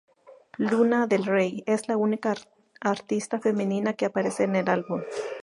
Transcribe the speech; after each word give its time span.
Lana 0.57 1.05
del 1.05 1.25
rey, 1.25 1.63
es 1.67 1.87
la 1.87 1.95
única 1.95 2.33
artista 2.79 3.39
femenina 3.39 3.93
que 3.93 4.05
aparece 4.05 4.45
en 4.45 4.55
el 4.55 4.67
álbum. 4.67 5.03